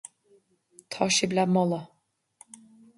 [0.95, 1.87] Tá sibh le moladh.